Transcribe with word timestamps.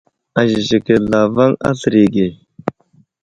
Azəziki 0.39 0.93
zlavaŋ 1.03 1.51
aslər 1.69 1.95
yo 1.97 2.03
age. 2.07 2.25